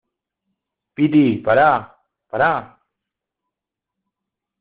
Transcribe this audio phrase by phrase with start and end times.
[0.95, 1.71] piti, para,
[2.29, 2.51] para.